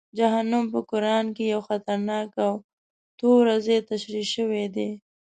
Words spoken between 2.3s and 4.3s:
او توره ځای تشریح